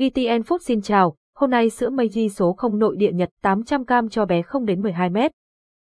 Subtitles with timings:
[0.00, 4.26] ETN Food xin chào, hôm nay sữa Meiji số 0 nội địa Nhật 800g cho
[4.26, 5.30] bé không đến 12 mét.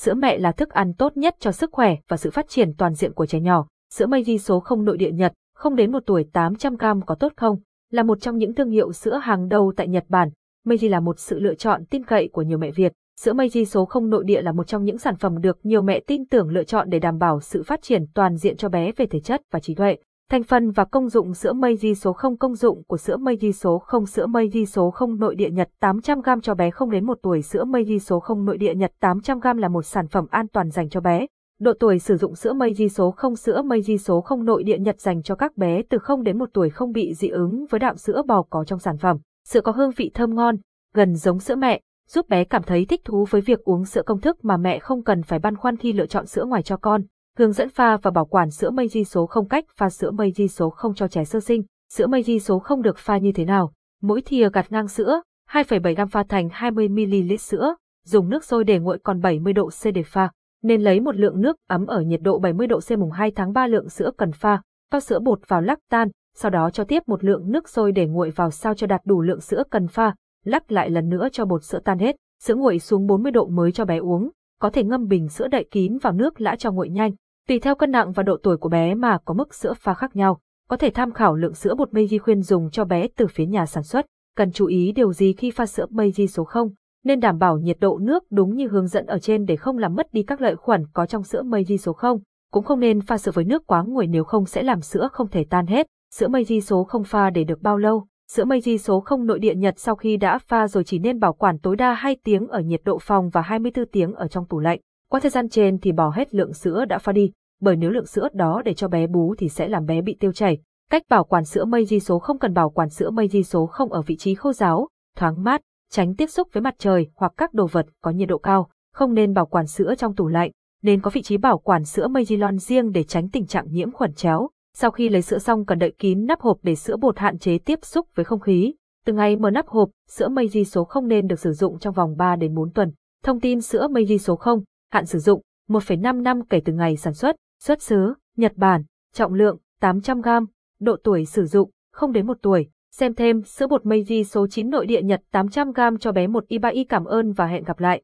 [0.00, 2.94] Sữa mẹ là thức ăn tốt nhất cho sức khỏe và sự phát triển toàn
[2.94, 3.66] diện của trẻ nhỏ.
[3.94, 7.56] Sữa Meiji số 0 nội địa Nhật, không đến 1 tuổi 800g có tốt không?
[7.90, 10.30] Là một trong những thương hiệu sữa hàng đầu tại Nhật Bản,
[10.66, 12.92] Meiji là một sự lựa chọn tin cậy của nhiều mẹ Việt.
[13.20, 16.00] Sữa Meiji số 0 nội địa là một trong những sản phẩm được nhiều mẹ
[16.06, 19.06] tin tưởng lựa chọn để đảm bảo sự phát triển toàn diện cho bé về
[19.06, 19.96] thể chất và trí tuệ.
[20.30, 23.36] Thành phần và công dụng sữa mây di số 0 Công dụng của sữa mây
[23.36, 26.90] di số 0 Sữa mây di số 0 nội địa Nhật 800g cho bé không
[26.90, 30.08] đến 1 tuổi Sữa mây di số 0 nội địa Nhật 800g là một sản
[30.08, 31.26] phẩm an toàn dành cho bé.
[31.60, 34.62] Độ tuổi sử dụng sữa mây di số 0 Sữa mây di số 0 nội
[34.62, 37.66] địa Nhật dành cho các bé từ 0 đến 1 tuổi không bị dị ứng
[37.70, 39.16] với đạm sữa bò có trong sản phẩm.
[39.48, 40.56] Sữa có hương vị thơm ngon,
[40.94, 44.20] gần giống sữa mẹ, giúp bé cảm thấy thích thú với việc uống sữa công
[44.20, 47.02] thức mà mẹ không cần phải băn khoăn khi lựa chọn sữa ngoài cho con.
[47.38, 50.32] Hướng dẫn pha và bảo quản sữa mây di số không cách pha sữa mây
[50.32, 51.62] di số không cho trẻ sơ sinh.
[51.92, 53.72] Sữa mây di số không được pha như thế nào?
[54.02, 57.74] Mỗi thìa gạt ngang sữa, 2,7 gam pha thành 20ml sữa,
[58.04, 60.30] dùng nước sôi để nguội còn 70 độ C để pha.
[60.62, 63.52] Nên lấy một lượng nước ấm ở nhiệt độ 70 độ C mùng 2 tháng
[63.52, 64.62] 3 lượng sữa cần pha,
[64.92, 68.06] pha sữa bột vào lắc tan, sau đó cho tiếp một lượng nước sôi để
[68.06, 71.44] nguội vào sao cho đạt đủ lượng sữa cần pha, lắc lại lần nữa cho
[71.44, 74.30] bột sữa tan hết, sữa nguội xuống 40 độ mới cho bé uống,
[74.60, 77.12] có thể ngâm bình sữa đậy kín vào nước lã cho nguội nhanh.
[77.48, 80.16] Tùy theo cân nặng và độ tuổi của bé mà có mức sữa pha khác
[80.16, 83.46] nhau, có thể tham khảo lượng sữa bột Meiji khuyên dùng cho bé từ phía
[83.46, 84.06] nhà sản xuất.
[84.36, 86.68] Cần chú ý điều gì khi pha sữa Meiji số 0?
[87.04, 89.94] Nên đảm bảo nhiệt độ nước đúng như hướng dẫn ở trên để không làm
[89.94, 92.18] mất đi các lợi khuẩn có trong sữa Meiji số 0.
[92.52, 95.28] Cũng không nên pha sữa với nước quá nguội nếu không sẽ làm sữa không
[95.28, 95.86] thể tan hết.
[96.14, 98.06] Sữa Meiji số không pha để được bao lâu?
[98.34, 101.32] Sữa Meiji số 0 nội địa Nhật sau khi đã pha rồi chỉ nên bảo
[101.32, 104.58] quản tối đa 2 tiếng ở nhiệt độ phòng và 24 tiếng ở trong tủ
[104.58, 104.80] lạnh.
[105.10, 108.06] Qua thời gian trên thì bỏ hết lượng sữa đã pha đi, bởi nếu lượng
[108.06, 110.58] sữa đó để cho bé bú thì sẽ làm bé bị tiêu chảy.
[110.90, 114.02] Cách bảo quản sữa Meiji số không cần bảo quản sữa Meiji số không ở
[114.02, 115.60] vị trí khô ráo, thoáng mát,
[115.92, 119.14] tránh tiếp xúc với mặt trời hoặc các đồ vật có nhiệt độ cao, không
[119.14, 120.50] nên bảo quản sữa trong tủ lạnh,
[120.82, 123.92] nên có vị trí bảo quản sữa Meiji lon riêng để tránh tình trạng nhiễm
[123.92, 124.48] khuẩn chéo.
[124.74, 127.58] Sau khi lấy sữa xong cần đậy kín nắp hộp để sữa bột hạn chế
[127.58, 128.74] tiếp xúc với không khí.
[129.06, 132.16] Từ ngày mở nắp hộp, sữa Meiji số 0 nên được sử dụng trong vòng
[132.16, 132.92] 3 đến 4 tuần.
[133.22, 134.62] Thông tin sữa Meiji số 0,
[134.92, 137.36] hạn sử dụng 1,5 năm kể từ ngày sản xuất.
[137.62, 138.82] Xuất xứ, Nhật Bản,
[139.14, 140.46] trọng lượng, 800g,
[140.80, 142.68] độ tuổi sử dụng, 0 đến 1 tuổi.
[142.92, 146.58] Xem thêm, sữa bột Meiji số 9 nội địa Nhật 800g cho bé 1 y
[146.58, 148.02] 3 y cảm ơn và hẹn gặp lại.